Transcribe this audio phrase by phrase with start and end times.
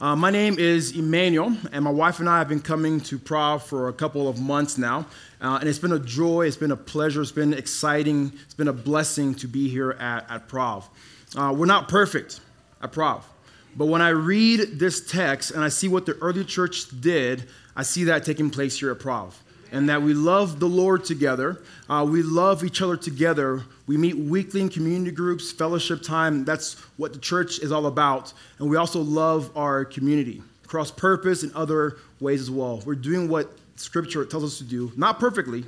[0.00, 3.62] Uh, my name is Emmanuel, and my wife and I have been coming to Prov
[3.62, 5.04] for a couple of months now.
[5.42, 8.68] Uh, and it's been a joy, it's been a pleasure, it's been exciting, it's been
[8.68, 10.88] a blessing to be here at, at Prov.
[11.36, 12.40] Uh, we're not perfect
[12.82, 13.28] at Prov,
[13.76, 17.82] but when I read this text and I see what the early church did, I
[17.82, 19.38] see that taking place here at Prov
[19.72, 21.62] and that we love the Lord together.
[21.88, 23.62] Uh, we love each other together.
[23.86, 26.44] We meet weekly in community groups, fellowship time.
[26.44, 28.32] That's what the church is all about.
[28.58, 32.82] And we also love our community, cross purpose and other ways as well.
[32.84, 35.64] We're doing what Scripture tells us to do, not perfectly,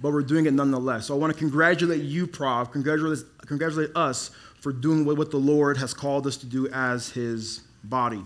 [0.00, 1.06] but we're doing it nonetheless.
[1.06, 5.76] So I want to congratulate you, Prov, congratulate, congratulate us for doing what the Lord
[5.78, 8.24] has called us to do as His body.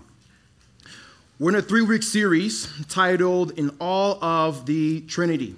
[1.37, 5.53] We're in a three week series titled In Awe of the Trinity.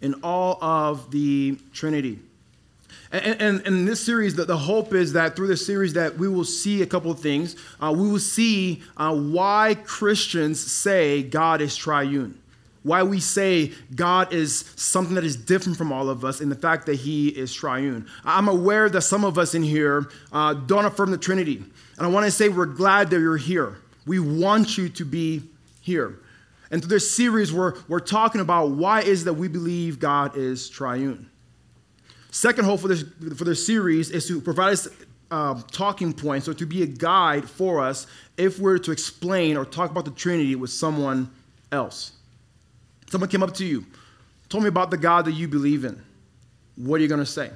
[0.00, 2.18] In Awe of the Trinity.
[3.12, 6.18] And, and, and in this series, the, the, hope is that through this series that
[6.18, 7.54] we will see a couple of things.
[7.80, 12.36] Uh, we will see uh, why Christians say God is triune.
[12.82, 16.56] Why we say God is something that is different from all of us in the
[16.56, 18.08] fact that he is triune.
[18.24, 21.58] I'm aware that some of us in here uh, don't affirm the Trinity.
[21.98, 23.76] And I want to say we're glad that you're here.
[24.06, 25.42] We want you to be
[25.80, 26.20] here.
[26.70, 30.68] And through this series, we're, we're talking about why is that we believe God is
[30.68, 31.28] triune.
[32.30, 33.04] Second hope for this,
[33.36, 34.88] for this series is to provide us
[35.30, 38.06] um, talking points or to be a guide for us
[38.36, 41.30] if we're to explain or talk about the Trinity with someone
[41.72, 42.12] else.
[43.10, 43.84] Someone came up to you,
[44.48, 46.00] told me about the God that you believe in.
[46.76, 47.50] What are you going to say?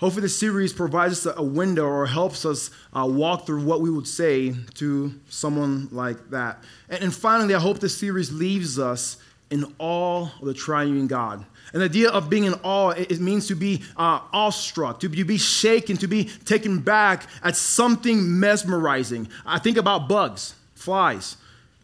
[0.00, 3.90] Hopefully, this series provides us a window or helps us uh, walk through what we
[3.90, 6.64] would say to someone like that.
[6.88, 9.18] And, and finally, I hope this series leaves us
[9.50, 11.44] in awe of the triune God.
[11.74, 15.24] An idea of being in awe, it, means to be uh, awestruck, to be, to
[15.24, 19.28] be shaken, to be taken back at something mesmerizing.
[19.44, 21.36] I think about bugs, flies.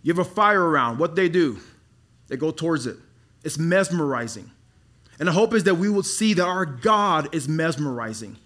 [0.03, 1.59] You have a fire around, what they do?
[2.29, 2.97] They go towards it.
[3.45, 4.51] It's mesmerizing.
[5.19, 8.37] And the hope is that we will see that our God is mesmerizing,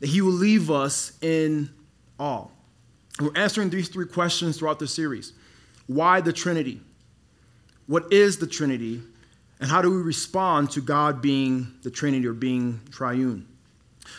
[0.00, 1.70] that He will leave us in
[2.18, 2.46] awe.
[3.20, 5.32] we're answering these three questions throughout the series
[5.86, 6.80] Why the Trinity?
[7.86, 9.00] What is the Trinity?
[9.60, 13.46] And how do we respond to God being the Trinity or being triune?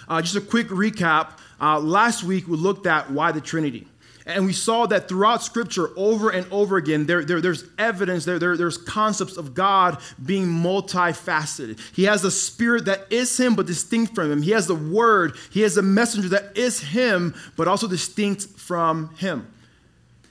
[0.07, 1.37] Uh, just a quick recap.
[1.61, 3.87] Uh, last week we looked at why the Trinity.
[4.29, 8.37] And we saw that throughout Scripture, over and over again, there, there, there's evidence, there,
[8.37, 11.79] there, there's concepts of God being multifaceted.
[11.95, 14.43] He has a spirit that is Him, but distinct from Him.
[14.43, 19.15] He has the Word, He has a messenger that is Him, but also distinct from
[19.15, 19.51] Him.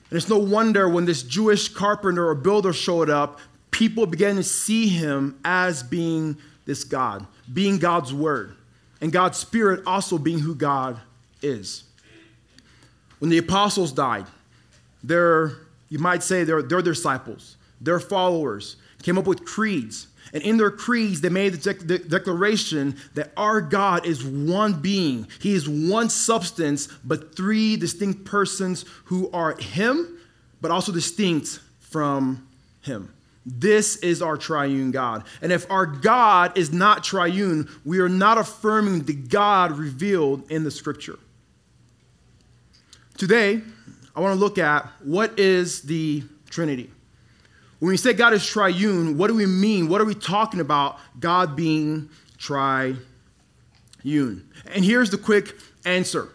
[0.09, 4.43] And it's no wonder when this Jewish carpenter or builder showed up, people began to
[4.43, 8.55] see Him as being this God, being God's Word,
[9.01, 11.01] and God's Spirit also being who God
[11.41, 11.83] is.
[13.19, 14.25] When the apostles died,
[15.03, 15.53] their,
[15.89, 20.07] you might say, their, their disciples, their followers, came up with creeds.
[20.33, 25.27] And in their creeds, they made the, the declaration that our God is one being.
[25.41, 30.19] He is one substance, but three distinct persons who are Him,
[30.61, 32.47] but also distinct from
[32.81, 33.13] Him.
[33.45, 35.23] This is our triune God.
[35.41, 40.63] And if our God is not triune, we are not affirming the God revealed in
[40.63, 41.17] the scripture.
[43.19, 43.61] Today,
[44.15, 46.89] I want to look at what is the Trinity.
[47.79, 49.89] When we say God is triune, what do we mean?
[49.89, 52.97] What are we talking about God being triune?
[54.05, 55.53] And here's the quick
[55.83, 56.29] answer.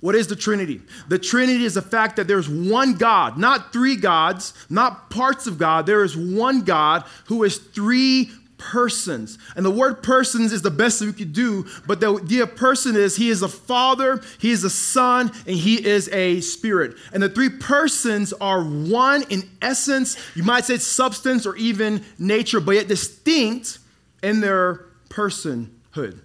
[0.00, 0.82] What is the Trinity?
[1.08, 5.56] The Trinity is the fact that there's one God, not three gods, not parts of
[5.56, 5.86] God.
[5.86, 9.38] There is one God who is three persons.
[9.54, 12.96] And the word persons is the best that we could do, but the idea person
[12.96, 16.96] is he is a father, he is a son, and he is a spirit.
[17.12, 22.60] And the three persons are one in essence, you might say substance or even nature,
[22.60, 23.78] but yet distinct
[24.22, 26.20] in their personhood.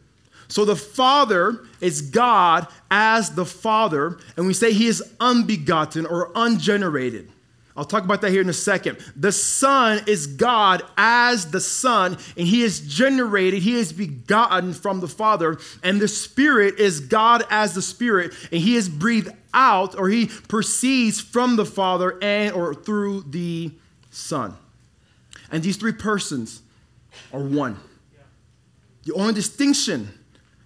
[0.47, 6.31] So the Father is God as the Father, and we say he is unbegotten or
[6.35, 7.31] ungenerated.
[7.75, 8.97] I'll talk about that here in a second.
[9.15, 14.99] The Son is God as the Son, and He is generated, He is begotten from
[14.99, 19.97] the Father, and the Spirit is God as the Spirit, and He is breathed out
[19.97, 23.71] or He proceeds from the Father and or through the
[24.09, 24.55] Son.
[25.49, 26.61] And these three persons
[27.33, 27.77] are one.
[29.05, 30.09] The only distinction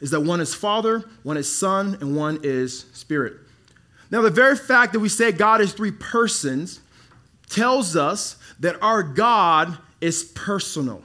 [0.01, 3.34] is that one is Father, one is Son, and one is Spirit.
[4.12, 6.81] Now, the very fact that we say God is three persons
[7.50, 11.03] tells us that our God is personal.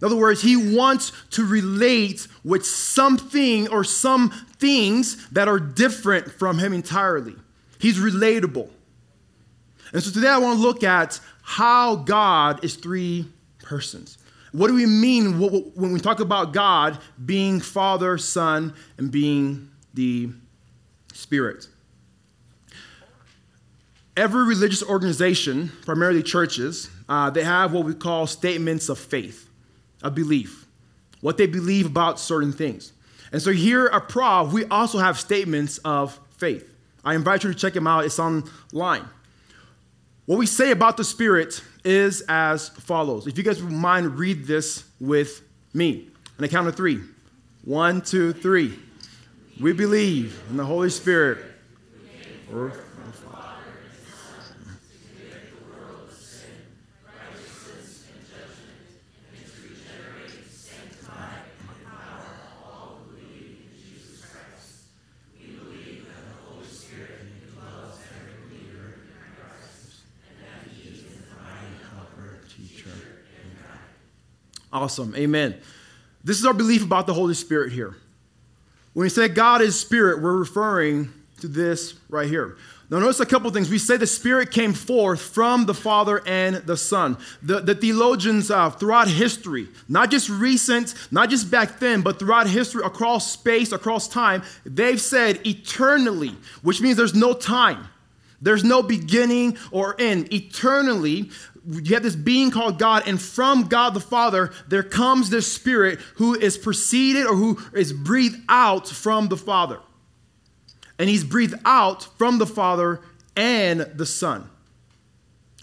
[0.00, 6.32] In other words, he wants to relate with something or some things that are different
[6.32, 7.36] from him entirely.
[7.78, 8.68] He's relatable.
[9.92, 13.26] And so today I want to look at how God is three
[13.62, 14.18] persons.
[14.52, 20.30] What do we mean when we talk about God being Father, Son, and being the
[21.12, 21.68] Spirit?
[24.16, 29.48] Every religious organization, primarily churches, uh, they have what we call statements of faith,
[30.02, 30.66] of belief,
[31.22, 32.92] what they believe about certain things.
[33.32, 36.68] And so here at Prov, we also have statements of faith.
[37.02, 39.04] I invite you to check them out, it's online.
[40.26, 43.26] What we say about the Spirit is as follows.
[43.26, 45.42] If you guys would mind, read this with
[45.72, 46.08] me.
[46.38, 47.00] On the count of three.
[47.64, 48.78] One, two, three.
[49.58, 51.38] We believe in the Holy Spirit.
[74.72, 75.14] Awesome.
[75.16, 75.56] Amen.
[76.24, 77.94] This is our belief about the Holy Spirit here.
[78.94, 82.56] When we say God is spirit, we're referring to this right here.
[82.88, 83.70] Now, notice a couple things.
[83.70, 87.16] We say the Spirit came forth from the Father and the Son.
[87.42, 92.46] The, the theologians uh, throughout history, not just recent, not just back then, but throughout
[92.46, 97.88] history, across space, across time, they've said eternally, which means there's no time.
[98.42, 100.30] There's no beginning or end.
[100.30, 101.30] Eternally,
[101.66, 106.00] you have this being called God, and from God the Father, there comes this Spirit
[106.16, 109.80] who is preceded or who is breathed out from the Father.
[110.98, 113.00] And he's breathed out from the Father
[113.36, 114.48] and the Son.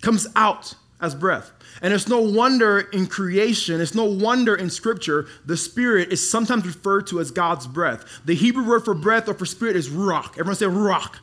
[0.01, 1.51] Comes out as breath.
[1.81, 6.66] And it's no wonder in creation, it's no wonder in Scripture, the Spirit is sometimes
[6.66, 8.04] referred to as God's breath.
[8.25, 10.31] The Hebrew word for breath or for spirit is ruach.
[10.31, 11.19] Everyone say ruach.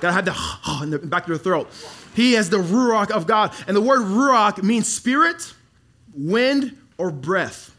[0.00, 1.68] Gotta have the in the back of your throat.
[2.16, 3.52] He has the ruach of God.
[3.68, 5.52] And the word ruach means spirit,
[6.14, 7.76] wind, or breath.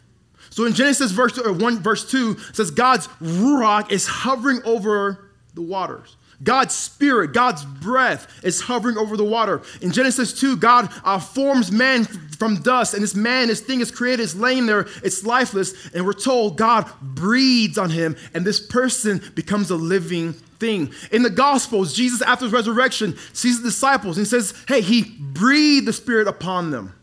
[0.52, 5.62] So in Genesis verse uh, 1, verse 2, says God's ruach is hovering over the
[5.62, 6.16] waters.
[6.44, 9.62] God's spirit, God's breath is hovering over the water.
[9.82, 13.90] In Genesis 2, God uh, forms man from dust, and this man, this thing is
[13.90, 18.60] created, is laying there, it's lifeless, and we're told God breathes on him, and this
[18.60, 20.94] person becomes a living thing.
[21.12, 25.88] In the Gospels, Jesus, after his resurrection, sees the disciples and says, Hey, he breathed
[25.88, 26.94] the Spirit upon them.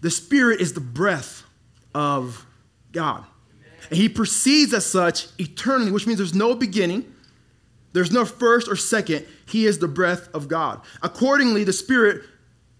[0.00, 1.42] The Spirit is the breath
[1.94, 2.46] of
[2.92, 3.24] God.
[3.90, 7.12] And he proceeds as such eternally, which means there's no beginning,
[7.98, 9.26] there's no first or second.
[9.46, 10.80] He is the breath of God.
[11.02, 12.22] Accordingly, the Spirit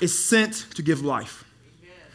[0.00, 1.44] is sent to give life,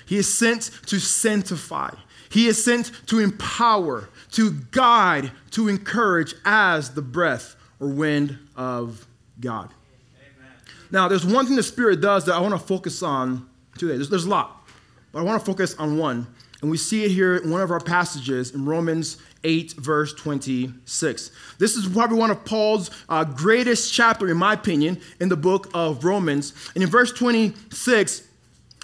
[0.06, 1.96] He is sent to sanctify,
[2.30, 9.06] He is sent to empower, to guide, to encourage as the breath or wind of
[9.42, 9.70] God.
[10.18, 10.52] Amen.
[10.90, 13.96] Now, there's one thing the Spirit does that I want to focus on today.
[13.96, 14.66] There's, there's a lot,
[15.12, 16.26] but I want to focus on one.
[16.62, 21.32] And we see it here in one of our passages in Romans 8, verse 26.
[21.58, 25.70] This is probably one of Paul's uh, greatest chapter, in my opinion, in the book
[25.74, 26.54] of Romans.
[26.76, 28.28] And in verse 26,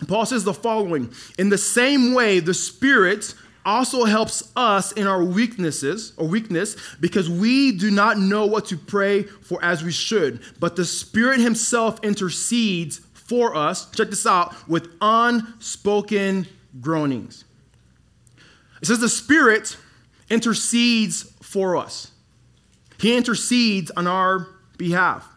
[0.08, 3.34] Paul says the following In the same way, the Spirit
[3.66, 8.78] also helps us in our weaknesses or weakness because we do not know what to
[8.78, 14.56] pray for as we should but the spirit himself intercedes for us check this out
[14.68, 16.48] with unspoken
[16.80, 17.44] groanings
[18.82, 19.76] it says the spirit
[20.30, 22.12] intercedes for us
[23.00, 25.28] he intercedes on our behalf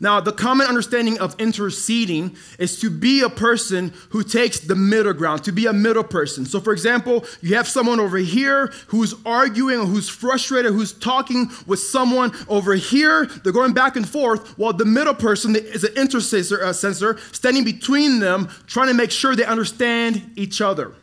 [0.00, 5.12] now, the common understanding of interceding is to be a person who takes the middle
[5.12, 6.46] ground, to be a middle person.
[6.46, 11.80] So, for example, you have someone over here who's arguing who's frustrated, who's talking with
[11.80, 13.26] someone over here.
[13.26, 17.64] They're going back and forth, while the middle person is an intercessor uh, sensor standing
[17.64, 20.94] between them, trying to make sure they understand each other.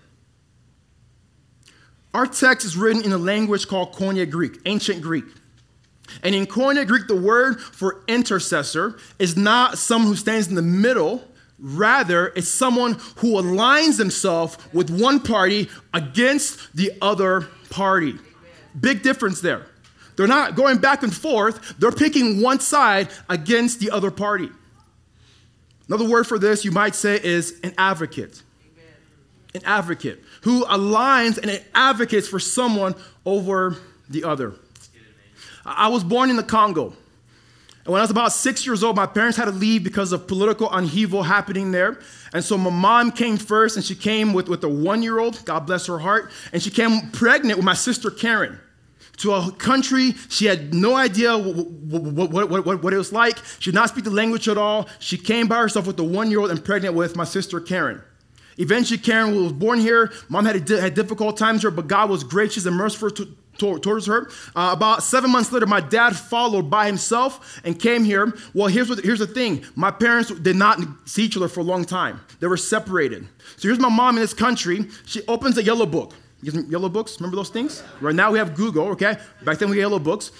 [2.15, 5.25] Our text is written in a language called Koine Greek, ancient Greek.
[6.23, 10.61] And in Koine Greek, the word for intercessor is not someone who stands in the
[10.61, 11.25] middle.
[11.59, 18.17] Rather, it's someone who aligns themselves with one party against the other party.
[18.79, 19.67] Big difference there.
[20.15, 24.49] They're not going back and forth, they're picking one side against the other party.
[25.89, 28.41] Another word for this, you might say, is an advocate.
[29.53, 32.93] An advocate who aligns and advocates for someone
[33.25, 34.53] over the other.
[35.65, 36.93] I was born in the Congo.
[37.83, 40.27] And when I was about six years old, my parents had to leave because of
[40.27, 41.99] political upheaval happening there.
[42.31, 45.43] And so my mom came first, and she came with, with a one year old,
[45.45, 48.59] God bless her heart, and she came pregnant with my sister Karen.
[49.17, 53.39] to a country she had no idea what, what, what, what, it was like.
[53.57, 54.87] She did not speak the language at all.
[54.99, 58.03] She came by herself with a one year old and pregnant with my sister Karen.
[58.57, 60.11] Eventually, Karen was born here.
[60.29, 64.29] Mom had, had difficult times here, but God was gracious and merciful to, towards her.
[64.55, 68.33] Uh, about seven months later, my dad followed by himself and came here.
[68.53, 71.63] Well, here's, what, here's the thing my parents did not see each other for a
[71.63, 73.27] long time, they were separated.
[73.57, 74.85] So here's my mom in this country.
[75.05, 76.13] She opens a yellow book.
[76.41, 77.81] Yellow books, remember those things?
[78.01, 79.17] Right now we have Google, okay?
[79.43, 80.31] Back then we had yellow books.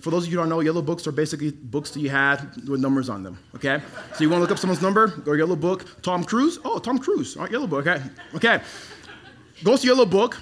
[0.00, 2.40] For those of you who don't know, yellow books are basically books that you had
[2.66, 3.82] with numbers on them, okay?
[4.14, 6.02] So you want to look up someone's number, go to yellow book.
[6.02, 6.58] Tom Cruise?
[6.64, 7.36] Oh, Tom Cruise.
[7.36, 8.02] All right, yellow book, okay?
[8.34, 8.60] Okay.
[9.62, 10.38] Goes to yellow book,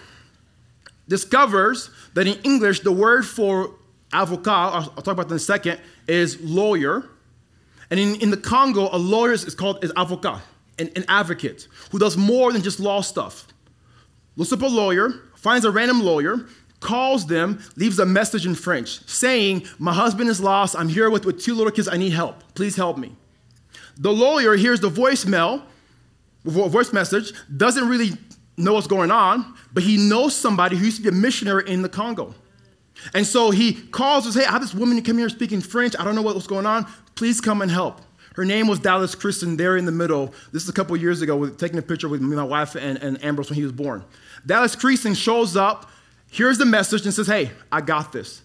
[1.09, 3.75] discovers that in English, the word for
[4.13, 7.05] avocat, I'll, I'll talk about that in a second, is lawyer.
[7.91, 10.41] And in, in the Congo, a lawyer is called is avocat,
[10.79, 13.49] an, an advocate who does more than just law stuff
[14.39, 16.47] looks up a lawyer, finds a random lawyer,
[16.81, 20.77] calls them, leaves a message in French saying, My husband is lost.
[20.77, 21.89] I'm here with, with two little kids.
[21.89, 22.43] I need help.
[22.55, 23.17] Please help me.
[23.99, 25.63] The lawyer hears the voicemail,
[26.45, 28.11] voice message, doesn't really
[28.57, 31.83] know what's going on, but he knows somebody who used to be a missionary in
[31.83, 32.35] the Congo.
[33.15, 35.61] And so he calls and says, Hey, I have this woman who came here speaking
[35.61, 35.95] French.
[35.99, 36.87] I don't know what what's going on.
[37.15, 38.01] Please come and help.
[38.35, 40.33] Her name was Dallas Kristen, there in the middle.
[40.53, 42.97] This is a couple years ago, with, taking a picture with me, my wife, and,
[43.03, 44.05] and Ambrose when he was born.
[44.47, 45.91] Dallas Kristen shows up,
[46.31, 48.43] hears the message, and says, Hey, I got this.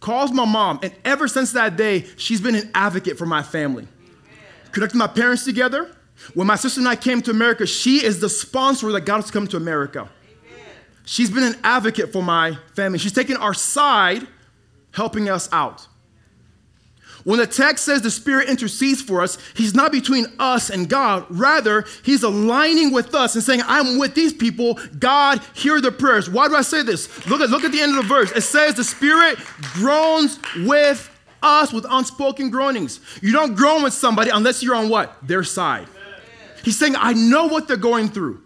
[0.00, 3.88] Calls my mom, and ever since that day, she's been an advocate for my family.
[4.72, 5.90] Connected my parents together.
[6.34, 9.26] When my sister and I came to America, she is the sponsor that got us
[9.26, 10.08] to come to America.
[11.04, 12.98] She's been an advocate for my family.
[12.98, 14.26] She's taken our side,
[14.92, 15.86] helping us out.
[17.26, 21.26] When the text says the Spirit intercedes for us, He's not between us and God.
[21.28, 24.78] Rather, He's aligning with us and saying, I'm with these people.
[25.00, 26.30] God, hear their prayers.
[26.30, 27.26] Why do I say this?
[27.26, 28.30] Look at, look at the end of the verse.
[28.30, 29.38] It says the Spirit
[29.72, 31.10] groans with
[31.42, 33.00] us with unspoken groanings.
[33.20, 35.16] You don't groan with somebody unless you're on what?
[35.26, 35.88] Their side.
[36.62, 38.40] He's saying, I know what they're going through.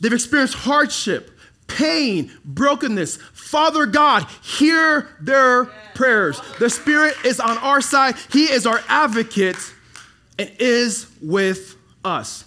[0.00, 1.38] They've experienced hardship
[1.68, 3.18] pain, brokenness.
[3.48, 5.64] Father God, hear their
[5.94, 6.38] prayers.
[6.58, 9.56] The Spirit is on our side, He is our advocate
[10.38, 12.44] and is with us.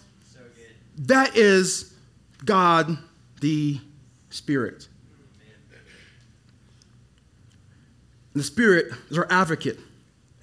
[1.00, 1.92] that is
[2.46, 3.00] God
[3.40, 3.80] the
[4.30, 4.90] Spirit.
[8.34, 9.80] The Spirit is our advocate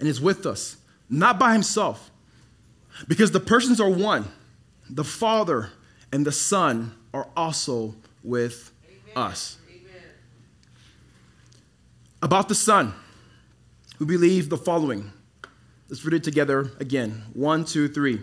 [0.01, 0.77] and is with us,
[1.09, 2.11] not by Himself,
[3.07, 4.25] because the persons are one.
[4.91, 5.71] The Father
[6.13, 9.31] and the Son are also with Amen.
[9.31, 9.58] us.
[12.21, 12.95] About the Son,
[14.01, 15.13] we believe the following.
[15.89, 17.23] Let's read it together again.
[17.33, 18.21] One, two, three.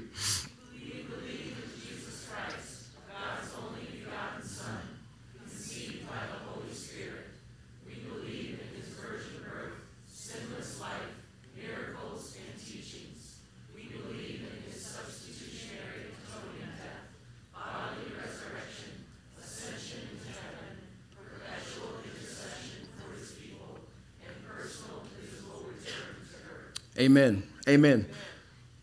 [26.97, 27.43] Amen.
[27.67, 28.07] Amen.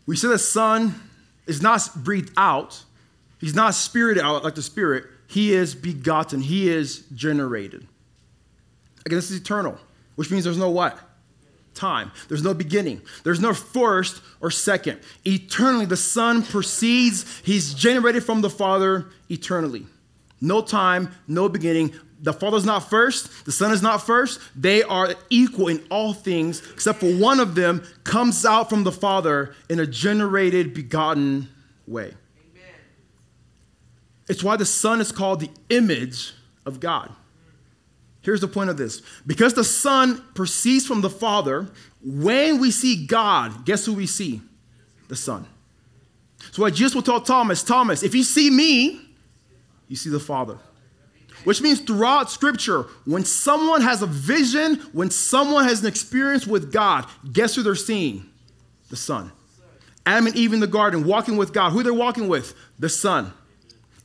[0.05, 0.93] We say the Son
[1.47, 2.83] is not breathed out,
[3.39, 5.03] He's not spirited out like the Spirit.
[5.27, 7.85] He is begotten, He is generated.
[9.05, 9.77] Again, this is eternal,
[10.15, 10.97] which means there's no what?
[11.73, 12.11] Time.
[12.29, 13.01] There's no beginning.
[13.23, 14.99] There's no first or second.
[15.25, 17.41] Eternally, the Son proceeds.
[17.43, 19.87] He's generated from the Father eternally.
[20.39, 21.93] No time, no beginning,
[22.23, 24.39] the Father's not first, the Son is not first.
[24.55, 28.93] They are equal in all things, except for one of them comes out from the
[28.93, 31.49] Father in a generated, begotten
[31.85, 32.05] way.
[32.05, 32.73] Amen.
[34.29, 36.33] It's why the Son is called the image
[36.65, 37.11] of God.
[38.21, 41.69] Here's the point of this because the Son proceeds from the Father,
[42.01, 44.41] when we see God, guess who we see?
[45.09, 45.45] The Son.
[46.51, 49.01] So, I just will tell Thomas Thomas, if you see me,
[49.89, 50.57] you see the Father.
[51.43, 56.71] Which means throughout scripture, when someone has a vision, when someone has an experience with
[56.71, 58.29] God, guess who they're seeing?
[58.89, 59.31] The Son.
[60.05, 61.71] Adam and Eve in the garden, walking with God.
[61.71, 62.53] Who they're walking with?
[62.79, 63.33] The Son.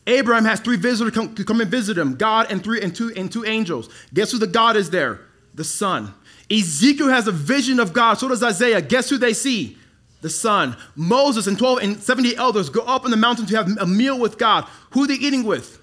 [0.07, 3.13] Abraham has three visitors come, to come and visit him God and, three, and, two,
[3.15, 3.91] and two angels.
[4.15, 5.21] Guess who the God is there?
[5.55, 6.15] The Son.
[6.51, 8.15] Ezekiel has a vision of God.
[8.15, 8.81] So does Isaiah.
[8.81, 9.77] Guess who they see?
[10.23, 10.77] The Son.
[10.97, 14.19] Moses and 12 and 70 elders go up in the mountain to have a meal
[14.19, 14.65] with God.
[14.93, 15.79] Who are they eating with?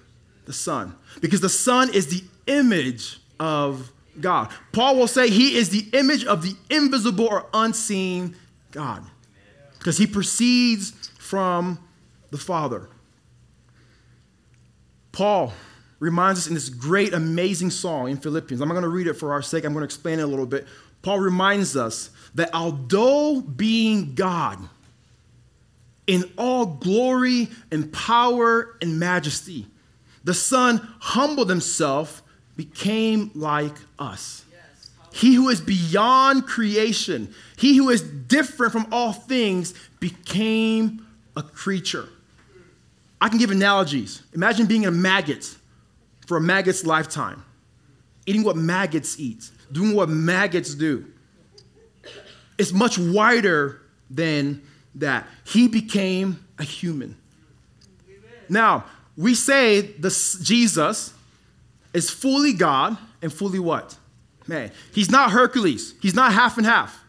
[0.46, 4.50] The Son because the Son is the image of God.
[4.72, 8.36] Paul will say he is the image of the invisible or unseen
[8.70, 9.02] God
[9.78, 11.78] because he proceeds from
[12.30, 12.88] the Father.
[15.12, 15.52] Paul
[15.98, 18.60] reminds us in this great, amazing song in Philippians.
[18.60, 20.26] I'm not going to read it for our sake, I'm going to explain it a
[20.26, 20.66] little bit.
[21.02, 24.58] Paul reminds us that although being God,
[26.06, 29.66] in all glory and power and majesty,
[30.26, 32.20] the Son humbled himself,
[32.56, 34.44] became like us.
[35.12, 41.06] He who is beyond creation, he who is different from all things, became
[41.36, 42.08] a creature.
[43.20, 44.22] I can give analogies.
[44.34, 45.56] Imagine being a maggot
[46.26, 47.44] for a maggot's lifetime,
[48.26, 51.06] eating what maggots eat, doing what maggots do.
[52.58, 53.80] It's much wider
[54.10, 54.60] than
[54.96, 55.28] that.
[55.44, 57.16] He became a human.
[58.48, 61.12] Now, we say this Jesus
[61.94, 63.96] is fully God and fully what?
[64.46, 65.94] Man, he's not Hercules.
[66.00, 67.02] He's not half and half.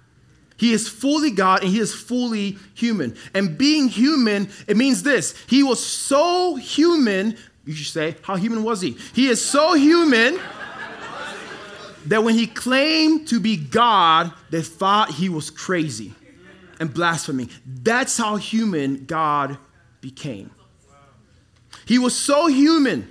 [0.58, 3.16] He is fully God and he is fully human.
[3.34, 5.36] And being human, it means this.
[5.48, 8.98] He was so human, you should say, how human was he?
[9.14, 10.40] He is so human
[12.08, 16.14] that when he claimed to be God, they thought he was crazy
[16.80, 17.50] and blasphemy.
[17.66, 19.58] That's how human God
[20.02, 20.50] became.
[21.88, 23.10] He was so human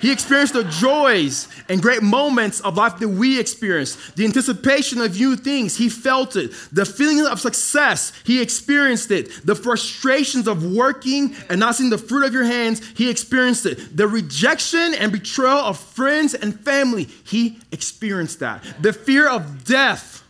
[0.00, 5.16] he experienced the joys and great moments of life that we experience, the anticipation of
[5.16, 6.52] new things, he felt it.
[6.70, 9.44] The feeling of success, he experienced it.
[9.46, 13.96] The frustrations of working and not seeing the fruit of your hands, he experienced it.
[13.96, 18.62] The rejection and betrayal of friends and family, he experienced that.
[18.80, 20.22] The fear of death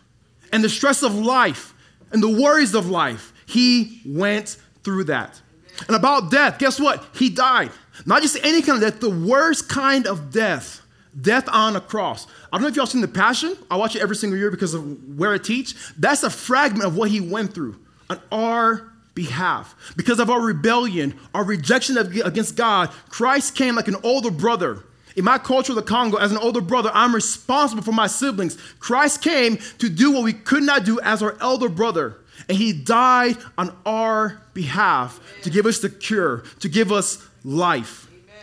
[0.53, 1.75] and the stress of life
[2.13, 5.41] and the worries of life, he went through that.
[5.87, 7.05] And about death, guess what?
[7.15, 7.71] He died.
[8.05, 10.83] Not just any kind of death, the worst kind of death.
[11.19, 12.27] Death on a cross.
[12.53, 13.57] I don't know if y'all seen The Passion.
[13.71, 15.75] I watch it every single year because of where I teach.
[15.97, 17.79] That's a fragment of what he went through
[18.11, 19.75] on our behalf.
[19.97, 24.85] Because of our rebellion, our rejection of, against God, Christ came like an older brother.
[25.17, 28.59] In my culture of the Congo, as an older brother, I'm responsible for my siblings.
[28.79, 32.19] Christ came to do what we could not do as our elder brother.
[32.49, 38.09] And he died on our behalf to give us the cure, to give us life.
[38.11, 38.37] Amen.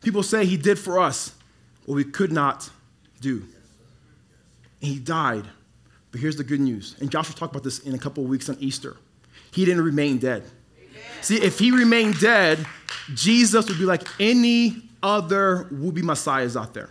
[0.00, 1.34] People say he did for us
[1.84, 2.70] what we could not
[3.20, 3.44] do.
[4.80, 5.44] And he died.
[6.10, 6.96] But here's the good news.
[7.00, 8.96] And Josh will talk about this in a couple of weeks on Easter.
[9.52, 10.44] He didn't remain dead.
[10.78, 11.02] Amen.
[11.20, 12.64] See, if he remained dead,
[13.14, 16.90] Jesus would be like any other would be messiahs out there.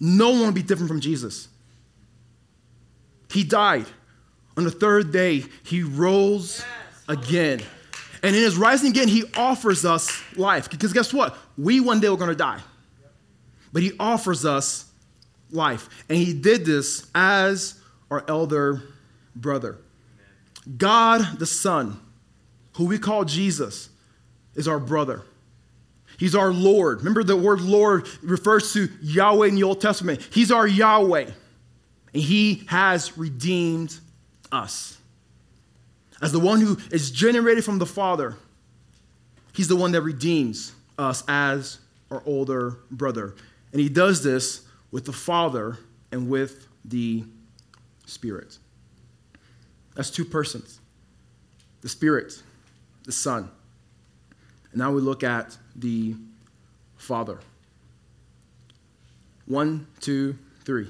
[0.00, 1.48] No one would be different from Jesus.
[3.30, 3.86] He died.
[4.58, 6.64] On the third day, he rose
[7.08, 7.62] again.
[8.24, 10.68] And in his rising again, he offers us life.
[10.68, 11.38] Because guess what?
[11.56, 12.58] We one day are going to die.
[13.72, 14.90] But he offers us
[15.52, 15.88] life.
[16.08, 18.82] And he did this as our elder
[19.36, 19.78] brother.
[20.76, 22.00] God the Son,
[22.72, 23.90] who we call Jesus,
[24.56, 25.22] is our brother.
[26.18, 26.98] He's our Lord.
[26.98, 30.28] Remember, the word Lord refers to Yahweh in the Old Testament.
[30.32, 31.30] He's our Yahweh.
[32.12, 34.00] And he has redeemed
[34.52, 34.98] us
[36.20, 38.36] as the one who is generated from the Father,
[39.52, 41.78] he's the one that redeems us as
[42.10, 43.34] our older brother.
[43.72, 45.78] And he does this with the Father
[46.10, 47.24] and with the
[48.06, 48.58] Spirit.
[49.94, 50.80] That's two persons
[51.80, 52.42] the Spirit,
[53.04, 53.48] the Son.
[54.72, 56.16] And now we look at the
[56.96, 57.38] Father.
[59.46, 60.88] One, two, three.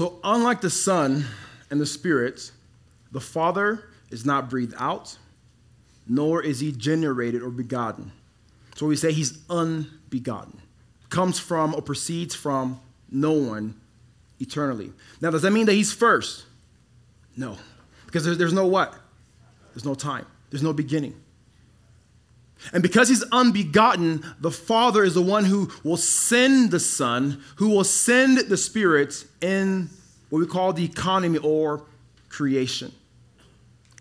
[0.00, 1.26] So, unlike the Son
[1.70, 2.52] and the Spirit,
[3.12, 5.18] the Father is not breathed out,
[6.08, 8.10] nor is he generated or begotten.
[8.76, 10.58] So we say he's unbegotten,
[11.10, 13.78] comes from or proceeds from no one
[14.38, 14.90] eternally.
[15.20, 16.46] Now, does that mean that he's first?
[17.36, 17.58] No,
[18.06, 18.98] because there's, no what?
[19.74, 21.14] There's no time, there's no beginning.
[22.72, 27.70] And because he's unbegotten, the Father is the one who will send the Son, who
[27.70, 29.88] will send the Spirit in
[30.28, 31.84] what we call the economy or
[32.28, 32.92] creation.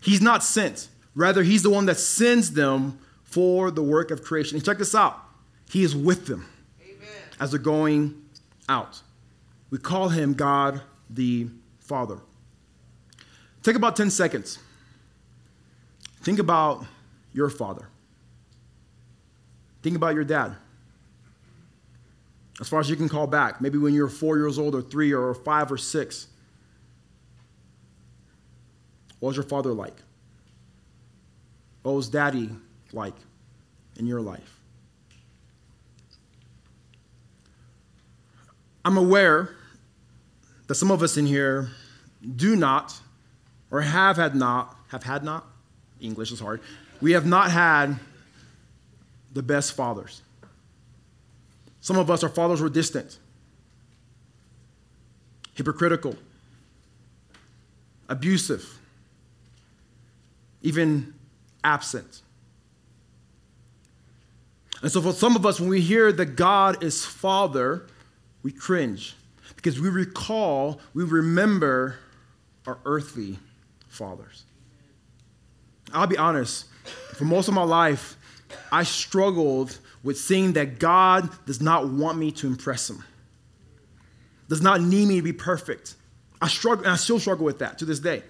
[0.01, 0.89] He's not sent.
[1.15, 4.55] Rather, he's the one that sends them for the work of creation.
[4.55, 5.19] And check this out.
[5.69, 6.47] He is with them
[6.81, 7.07] Amen.
[7.39, 8.21] as they're going
[8.67, 9.01] out.
[9.69, 11.47] We call him God the
[11.79, 12.19] Father.
[13.63, 14.59] Take about 10 seconds.
[16.21, 16.85] Think about
[17.33, 17.87] your father.
[19.81, 20.55] Think about your dad.
[22.59, 24.81] as far as you can call back, maybe when you were four years old, or
[24.81, 26.27] three, or five, or six.
[29.19, 29.95] What was your father like?
[31.83, 32.49] What was daddy
[32.91, 33.15] like
[33.95, 34.59] in your life?
[38.83, 39.55] I'm aware
[40.67, 41.69] that some of us in here
[42.35, 42.99] do not,
[43.71, 45.45] or have had not, have had not,
[46.01, 46.61] English is hard,
[47.01, 47.99] we have not had
[49.33, 50.21] the best fathers.
[51.81, 53.17] Some of us, our fathers were distant,
[55.53, 56.15] hypocritical,
[58.07, 58.79] abusive,
[60.61, 61.13] even
[61.63, 62.21] absent.
[64.81, 67.85] And so, for some of us, when we hear that God is Father,
[68.43, 69.15] we cringe
[69.55, 71.97] because we recall, we remember
[72.65, 73.37] our earthly
[73.89, 74.45] fathers.
[75.93, 76.65] I'll be honest,
[77.15, 78.15] for most of my life,
[78.71, 83.03] I struggled with seeing that God does not want me to impress Him,
[84.47, 85.95] does not need me to be perfect.
[86.41, 88.23] I struggle, and I still struggle with that to this day.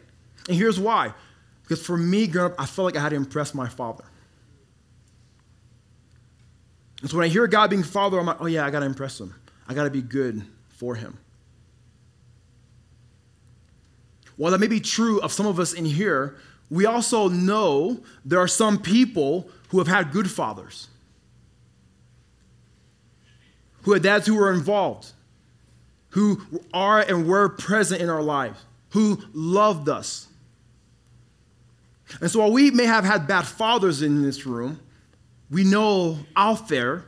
[0.47, 1.13] And here's why
[1.69, 4.03] because for me, growing up, I felt like I had to impress my father.
[7.01, 8.87] And so when I hear God being father, I'm like, oh yeah, I got to
[8.87, 9.35] impress him.
[9.67, 11.19] I got to be good for him.
[14.35, 16.37] While that may be true of some of us in here,
[16.71, 20.87] we also know there are some people who have had good fathers,
[23.83, 25.11] who had dads who were involved,
[26.09, 26.41] who
[26.73, 30.27] are and were present in our lives, who loved us.
[32.19, 34.79] And so while we may have had bad fathers in this room,
[35.51, 37.05] we know out there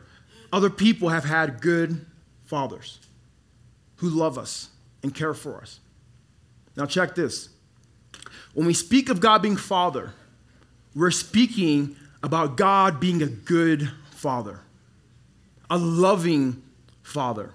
[0.53, 2.05] other people have had good
[2.45, 2.99] fathers
[3.97, 4.69] who love us
[5.03, 5.79] and care for us.
[6.75, 7.49] Now, check this.
[8.53, 10.13] When we speak of God being Father,
[10.93, 14.61] we're speaking about God being a good Father,
[15.69, 16.61] a loving
[17.01, 17.53] Father.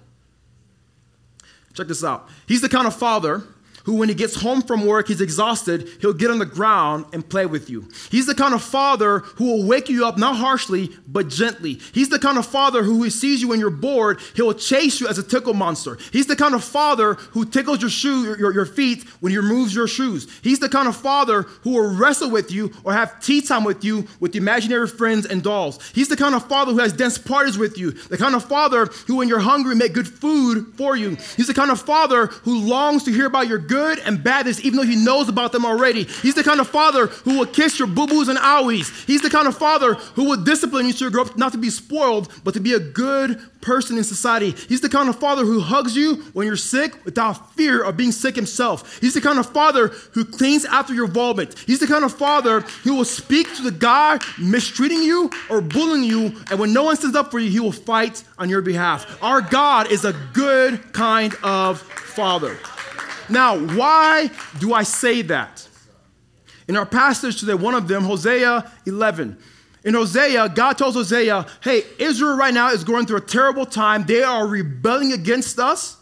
[1.73, 2.27] Check this out.
[2.47, 3.43] He's the kind of Father
[3.87, 7.27] who, when he gets home from work, he's exhausted, he'll get on the ground and
[7.27, 7.87] play with you.
[8.11, 11.79] He's the kind of father who will wake you up not harshly, but gently.
[11.93, 15.07] He's the kind of father who, he sees you when you're bored, he'll chase you
[15.07, 15.97] as a tickle monster.
[16.11, 19.73] He's the kind of father who tickles your shoe, your, your feet when he removes
[19.73, 20.27] your shoes.
[20.43, 23.85] He's the kind of father who will wrestle with you or have tea time with
[23.85, 25.79] you with imaginary friends and dolls.
[25.95, 27.91] He's the kind of father who has dance parties with you.
[27.91, 31.11] The kind of father who, when you're hungry, make good food for you.
[31.37, 34.59] He's the kind of father who longs to hear about your good good and badness,
[34.65, 36.03] even though he knows about them already.
[36.03, 38.87] He's the kind of father who will kiss your boo boos and owies.
[39.05, 41.69] He's the kind of father who will discipline you to grow up not to be
[41.69, 44.55] spoiled, but to be a good person in society.
[44.67, 48.11] He's the kind of father who hugs you when you're sick without fear of being
[48.11, 48.99] sick himself.
[48.99, 51.57] He's the kind of father who cleans after your vomit.
[51.67, 56.03] He's the kind of father who will speak to the guy mistreating you or bullying
[56.03, 59.21] you, and when no one stands up for you, he will fight on your behalf.
[59.21, 62.57] Our God is a good kind of father.
[63.29, 65.67] Now, why do I say that?
[66.67, 69.37] In our passage today, one of them, Hosea 11.
[69.83, 74.05] In Hosea, God tells Hosea, hey, Israel right now is going through a terrible time.
[74.05, 75.97] They are rebelling against us.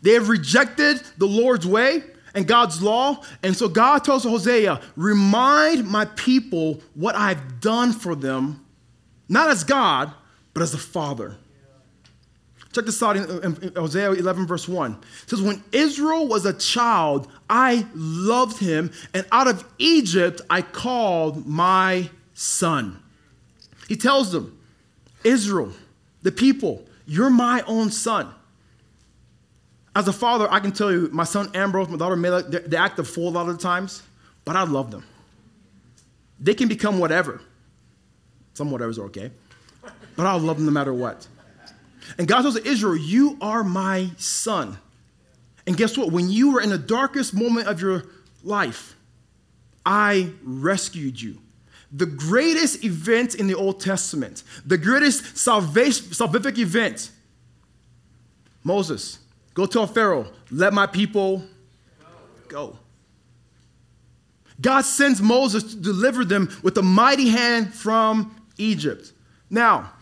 [0.00, 2.02] They have rejected the Lord's way
[2.34, 3.22] and God's law.
[3.42, 8.64] And so God tells Hosea, remind my people what I've done for them,
[9.28, 10.12] not as God,
[10.54, 11.36] but as a father.
[12.76, 14.92] Check this out in, Hosea 11, verse 1.
[15.22, 20.60] It says, When Israel was a child, I loved him, and out of Egypt I
[20.60, 23.02] called my son.
[23.88, 24.60] He tells them,
[25.24, 25.72] Israel,
[26.20, 28.28] the people, you're my own son.
[29.94, 32.76] As a father, I can tell you, my son Ambrose, my daughter Mela, they, they
[32.76, 34.02] act a fool a lot of the times,
[34.44, 35.02] but I love them.
[36.38, 37.40] They can become whatever.
[38.52, 39.30] Some whatevers are okay,
[40.14, 41.26] but I love them no matter what.
[42.18, 44.78] And God tells Israel, You are my son.
[45.66, 46.12] And guess what?
[46.12, 48.04] When you were in the darkest moment of your
[48.42, 48.96] life,
[49.84, 51.38] I rescued you.
[51.92, 57.10] The greatest event in the Old Testament, the greatest salvific event.
[58.64, 59.20] Moses,
[59.54, 61.44] go tell Pharaoh, let my people
[62.48, 62.78] go.
[64.60, 69.12] God sends Moses to deliver them with a mighty hand from Egypt.
[69.50, 69.92] Now,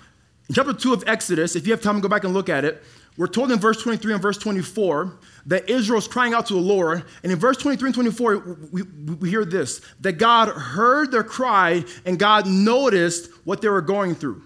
[0.49, 2.83] in chapter 2 of Exodus, if you have time go back and look at it,
[3.17, 6.61] we're told in verse 23 and verse 24 that Israel is crying out to the
[6.61, 7.05] Lord.
[7.23, 11.85] And in verse 23 and 24, we, we hear this that God heard their cry
[12.05, 14.43] and God noticed what they were going through.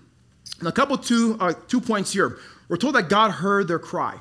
[0.58, 2.38] And a couple two, uh, two points here.
[2.68, 4.18] We're told that God heard their cry.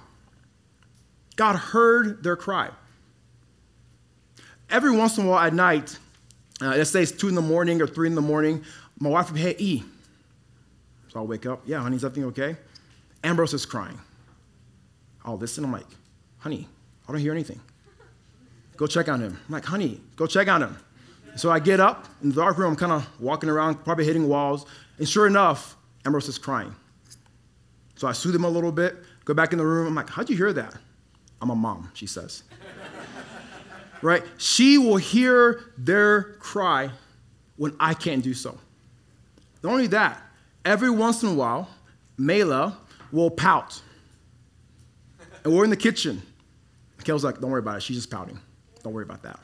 [1.35, 2.69] God heard their cry.
[4.69, 5.97] Every once in a while at night,
[6.61, 8.63] uh, let's say it's 2 in the morning or 3 in the morning,
[8.99, 9.83] my wife would be, hey, E,
[11.17, 11.62] I'll wake up.
[11.65, 12.56] Yeah, honey, is everything okay?
[13.23, 13.99] Ambrose is crying.
[15.25, 15.63] I'll listen.
[15.63, 15.88] I'm like,
[16.38, 16.67] honey,
[17.08, 17.60] I don't hear anything.
[18.77, 19.38] Go check on him.
[19.47, 20.77] I'm like, honey, go check on him.
[21.36, 24.65] So I get up in the dark room, kind of walking around, probably hitting walls,
[24.97, 25.75] and sure enough,
[26.06, 26.73] Ambrose is crying.
[27.95, 29.88] So I soothe him a little bit, go back in the room.
[29.88, 30.75] I'm like, how'd you hear that?
[31.41, 32.43] I'm a mom, she says.
[34.01, 34.23] right?
[34.38, 36.91] She will hear their cry
[37.56, 38.58] when I can't do so.
[39.63, 40.21] Not only that,
[40.67, 41.69] every once in a while,
[42.17, 42.77] Mela
[43.12, 43.82] will pout.
[45.43, 46.21] And we're in the kitchen.
[47.03, 47.84] Kel's like, don't worry about it.
[47.84, 48.39] She's just pouting.
[48.84, 49.39] Don't worry about that.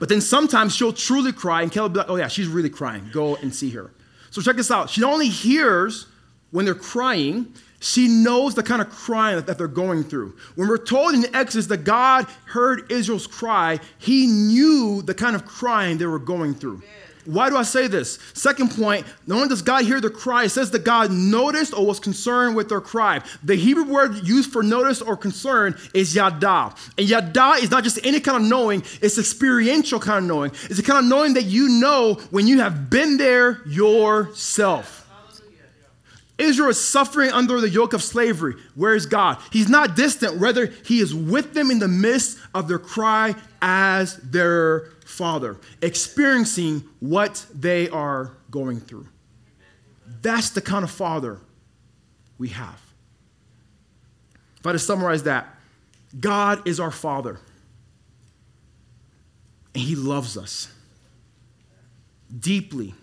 [0.00, 2.70] But then sometimes she'll truly cry, and Kel will be like, oh yeah, she's really
[2.70, 3.08] crying.
[3.12, 3.92] Go and see her.
[4.30, 4.90] So check this out.
[4.90, 6.06] She not only hears
[6.50, 10.36] when they're crying, she knows the kind of crying that they're going through.
[10.56, 15.44] When we're told in Exodus that God heard Israel's cry, he knew the kind of
[15.46, 16.82] crying they were going through.
[17.28, 18.18] Why do I say this?
[18.32, 21.84] Second point, not only does God hear their cry, it says that God noticed or
[21.84, 23.20] was concerned with their cry.
[23.44, 26.74] The Hebrew word used for notice or concern is yada.
[26.96, 30.52] And yada is not just any kind of knowing, it's experiential kind of knowing.
[30.52, 35.04] It's the kind of knowing that you know when you have been there yourself.
[36.38, 38.54] Israel is suffering under the yoke of slavery.
[38.74, 39.36] Where is God?
[39.52, 44.16] He's not distant, rather, He is with them in the midst of their cry as
[44.18, 49.08] their Father, experiencing what they are going through.
[50.22, 51.40] That's the kind of Father
[52.38, 52.80] we have.
[54.60, 55.52] If I had to summarize that,
[56.20, 57.40] God is our Father,
[59.74, 60.72] and He loves us
[62.38, 62.94] deeply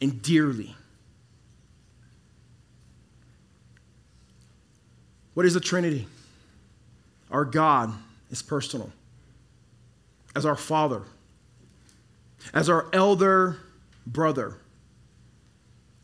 [0.00, 0.76] and dearly.
[5.34, 6.06] What is the Trinity?
[7.32, 7.92] Our God
[8.30, 8.92] is personal.
[10.34, 11.02] As our Father,
[12.54, 13.58] as our elder
[14.06, 14.56] brother,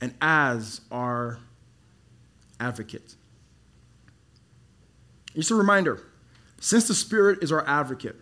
[0.01, 1.39] and as our
[2.61, 3.15] advocate.
[5.35, 6.03] Just a reminder
[6.61, 8.17] since the Spirit is our advocate,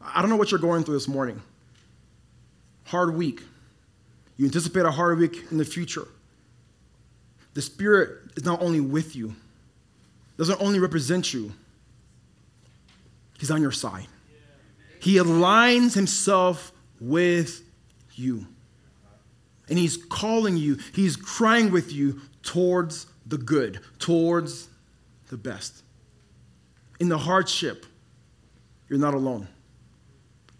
[0.00, 1.42] I don't know what you're going through this morning.
[2.84, 3.42] Hard week.
[4.36, 6.06] You anticipate a hard week in the future.
[7.54, 9.34] The Spirit is not only with you,
[10.36, 11.52] doesn't only represent you,
[13.38, 14.06] He's on your side.
[15.06, 17.62] He aligns Himself with
[18.16, 18.44] you.
[19.68, 24.68] And He's calling you, He's crying with you towards the good, towards
[25.28, 25.84] the best.
[26.98, 27.86] In the hardship,
[28.88, 29.46] you're not alone.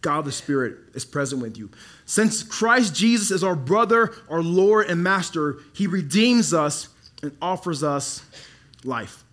[0.01, 1.69] God the Spirit is present with you.
[2.05, 6.89] Since Christ Jesus is our brother, our Lord, and Master, He redeems us
[7.21, 8.23] and offers us
[8.85, 9.25] life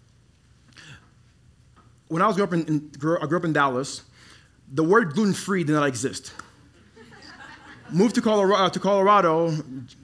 [2.13, 4.03] when I was grew up in, in I grew up in Dallas,
[4.73, 6.33] the word gluten free did not exist.
[7.91, 9.51] Moved to Colorado, uh, to Colorado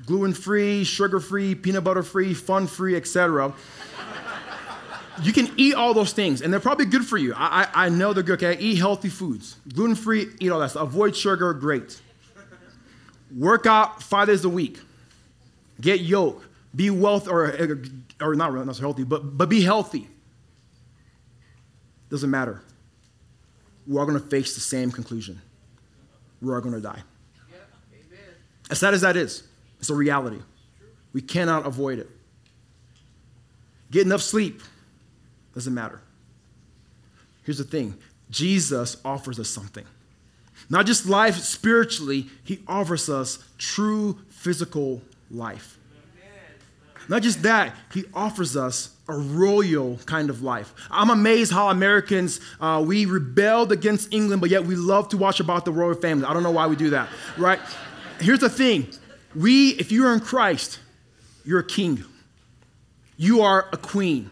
[0.06, 3.52] gluten free, sugar free, peanut butter free, fun free, etc.
[5.24, 7.34] you can eat all those things, and they're probably good for you.
[7.36, 8.44] I, I, I know they're good.
[8.44, 10.84] Okay, eat healthy foods, gluten free, eat all that stuff.
[10.84, 12.00] Avoid sugar, great.
[13.36, 14.80] Work out five days a week.
[15.82, 16.44] Get yolk.
[16.76, 17.82] Be wealthy, or,
[18.22, 20.08] or not, not so healthy, but, but be healthy.
[22.10, 22.62] Doesn't matter.
[23.90, 25.42] We're all going to face the same conclusion.
[26.44, 27.02] We're all going to die.
[28.70, 29.44] As sad as that is,
[29.80, 30.38] it's a reality.
[31.12, 32.08] We cannot avoid it.
[33.90, 34.62] Get enough sleep.
[35.56, 36.00] Doesn't matter.
[37.44, 37.98] Here's the thing
[38.30, 39.86] Jesus offers us something.
[40.70, 45.79] Not just life spiritually, he offers us true physical life.
[47.10, 50.74] Not just that, he offers us a royal kind of life.
[50.92, 55.40] I'm amazed how Americans, uh, we rebelled against England, but yet we love to watch
[55.40, 56.26] about the royal family.
[56.26, 57.60] I don't know why we do that, right?
[58.22, 58.88] Here's the thing
[59.36, 60.80] we, if you are in Christ,
[61.44, 62.04] you're a king,
[63.18, 64.30] you are a queen.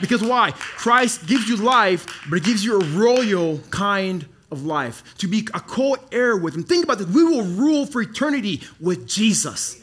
[0.00, 0.52] Because why?
[0.52, 5.02] Christ gives you life, but it gives you a royal kind of life.
[5.18, 6.62] To be a co heir with Him.
[6.62, 7.08] Think about this.
[7.08, 9.82] We will rule for eternity with Jesus.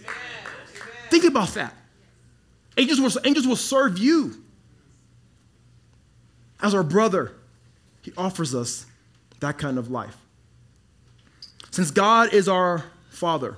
[1.09, 1.73] Think about that.
[2.77, 4.41] Angels will, angels will serve you.
[6.61, 7.33] As our brother,
[8.01, 8.85] he offers us
[9.39, 10.17] that kind of life.
[11.71, 13.57] Since God is our Father,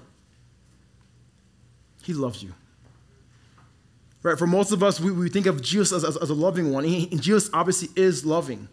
[2.03, 2.53] He loves you.
[4.23, 4.38] Right?
[4.38, 6.84] For most of us, we, we think of Jesus as, as, as a loving one.
[6.84, 8.67] He, and Jesus obviously is loving.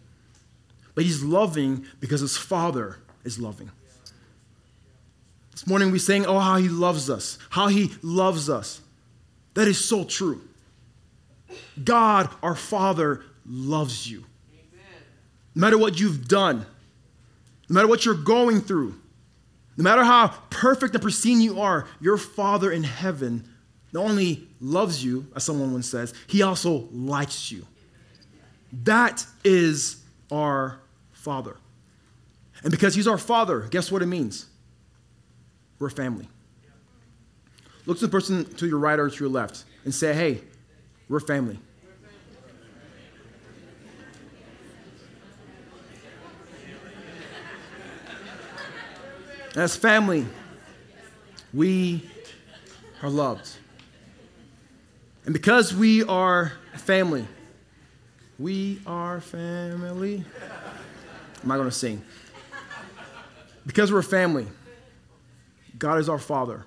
[0.95, 3.69] But He's loving because His Father is loving.
[5.51, 8.81] This morning we sang, Oh, how He loves us, how He loves us.
[9.55, 10.41] That is so true.
[11.83, 14.23] God, our Father, loves you.
[15.55, 16.65] No matter what you've done,
[17.69, 18.95] no matter what you're going through,
[19.77, 23.49] no matter how perfect and pristine you are, your Father in heaven
[23.91, 27.65] not only loves you, as someone once says, he also likes you.
[28.83, 30.79] That is our
[31.13, 31.55] Father.
[32.63, 34.47] And because He's our Father, guess what it means?
[35.79, 36.27] We're family.
[37.85, 40.41] Look to the person to your right or to your left and say, hey,
[41.07, 41.59] we're family.
[49.55, 50.25] As family,
[51.53, 52.09] we
[53.01, 53.49] are loved.
[55.23, 57.25] And because we are family,
[58.37, 60.25] we are family.
[61.41, 62.03] I'm not going to sing.
[63.65, 64.45] Because we're family,
[65.79, 66.65] God is our Father,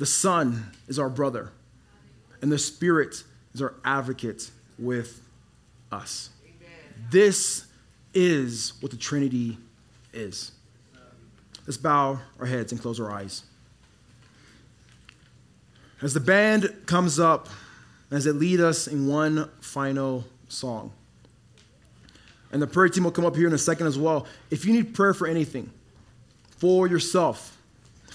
[0.00, 1.52] the Son is our brother,
[2.40, 5.20] and the Spirit is our advocate with
[5.92, 6.30] us.
[6.42, 6.70] Amen.
[7.10, 7.66] This
[8.14, 9.58] is what the Trinity
[10.14, 10.52] is.
[11.66, 13.44] Let's bow our heads and close our eyes.
[16.00, 17.50] As the band comes up,
[18.10, 20.92] as they lead us in one final song.
[22.52, 24.26] And the prayer team will come up here in a second as well.
[24.50, 25.70] If you need prayer for anything,
[26.56, 27.59] for yourself,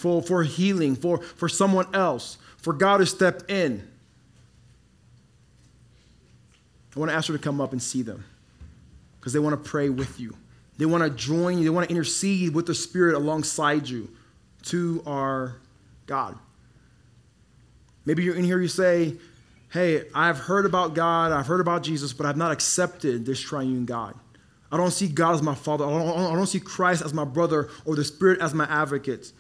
[0.05, 3.87] for, for healing, for, for someone else, for God to step in,
[6.95, 8.23] I want to ask you to come up and see them
[9.19, 10.35] because they want to pray with you.
[10.77, 14.07] They want to join you, they want to intercede with the Spirit alongside you
[14.65, 15.55] to our
[16.05, 16.37] God.
[18.05, 19.15] Maybe you're in here, you say,
[19.71, 23.85] Hey, I've heard about God, I've heard about Jesus, but I've not accepted this triune
[23.85, 24.13] God.
[24.71, 25.83] I don't see God as my father.
[25.83, 29.31] I don't, I don't see Christ as my brother or the Spirit as my advocate,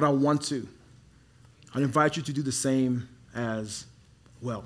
[0.00, 0.66] but I want to.
[1.74, 3.84] I invite you to do the same as
[4.40, 4.64] well.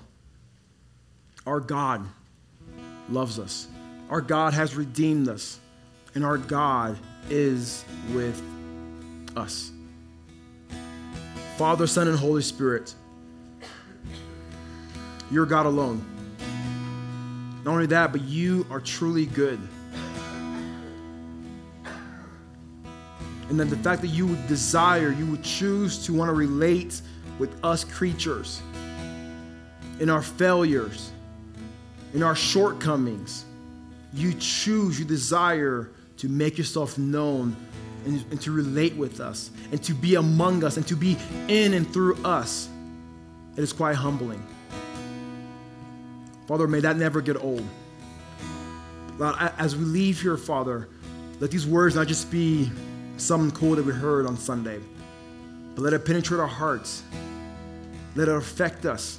[1.45, 2.07] Our God
[3.09, 3.67] loves us,
[4.11, 5.59] our God has redeemed us
[6.15, 6.97] and our God
[7.29, 8.41] is with
[9.37, 9.73] us.
[11.57, 12.95] Father, Son, and Holy Spirit,
[15.33, 16.05] you're God alone.
[17.65, 19.59] Not only that, but you are truly good.
[23.55, 27.01] And then the fact that you would desire, you would choose to want to relate
[27.39, 28.61] with us creatures
[30.01, 31.13] in our failures,
[32.15, 33.45] in our shortcomings.
[34.13, 37.55] You choose, you desire to make yourself known
[38.05, 41.75] and, and, to relate with us and to be among us and to be in
[41.75, 42.69] and through us.
[43.57, 44.45] It is quite humbling.
[46.49, 47.65] Father, may that never get old.
[49.17, 50.89] Lord, as we leave here, Father,
[51.39, 52.73] let these words not just be
[53.17, 54.81] something cool that we heard on Sunday,
[55.75, 57.03] but let it penetrate our hearts.
[58.17, 59.19] Let it affect us,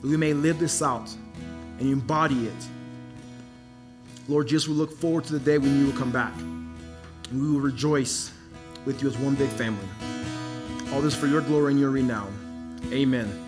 [0.00, 1.14] that we may live this out
[1.78, 2.66] and embody it
[4.28, 6.34] Lord Jesus, we look forward to the day when you will come back.
[6.36, 8.32] And we will rejoice
[8.84, 9.86] with you as one big family.
[10.92, 12.80] All this for your glory and your renown.
[12.92, 13.45] Amen.